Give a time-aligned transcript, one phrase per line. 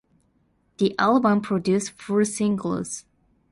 [0.79, 3.05] The album produced four singles.